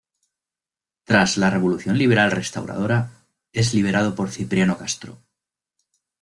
[1.03, 3.11] Tras la Revolución Liberal Restauradora
[3.53, 5.19] es liberado por Cipriano Castro.